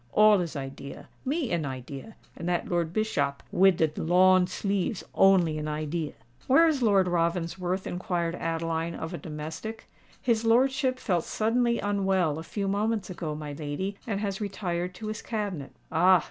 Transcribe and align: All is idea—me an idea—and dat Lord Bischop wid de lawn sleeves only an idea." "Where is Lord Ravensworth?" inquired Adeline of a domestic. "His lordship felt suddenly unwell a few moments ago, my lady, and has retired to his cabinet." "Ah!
All 0.13 0.41
is 0.41 0.55
idea—me 0.55 1.51
an 1.51 1.63
idea—and 1.63 2.47
dat 2.47 2.67
Lord 2.67 2.91
Bischop 2.91 3.43
wid 3.51 3.77
de 3.77 3.91
lawn 4.01 4.47
sleeves 4.47 5.03
only 5.13 5.59
an 5.59 5.67
idea." 5.67 6.13
"Where 6.47 6.67
is 6.67 6.81
Lord 6.81 7.07
Ravensworth?" 7.07 7.85
inquired 7.85 8.33
Adeline 8.33 8.95
of 8.95 9.13
a 9.13 9.19
domestic. 9.19 9.85
"His 10.19 10.43
lordship 10.43 10.97
felt 10.97 11.25
suddenly 11.25 11.77
unwell 11.77 12.39
a 12.39 12.41
few 12.43 12.67
moments 12.67 13.11
ago, 13.11 13.35
my 13.35 13.53
lady, 13.53 13.95
and 14.07 14.19
has 14.21 14.41
retired 14.41 14.95
to 14.95 15.05
his 15.05 15.21
cabinet." 15.21 15.69
"Ah! 15.91 16.19